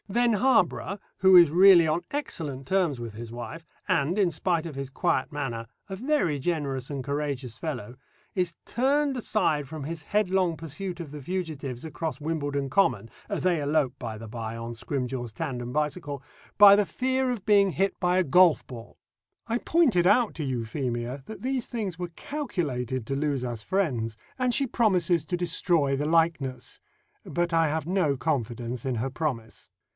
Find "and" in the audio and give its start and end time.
3.87-4.17, 6.89-7.01, 24.37-24.51